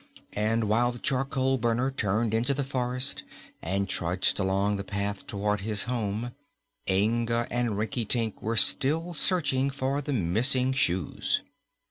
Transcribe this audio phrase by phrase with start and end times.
[0.33, 3.21] And while the charcoal burner turned into the forest
[3.61, 6.31] and trudged along the path toward his home,
[6.89, 11.41] Inga and Rinkitink were still searching for the missing shoes.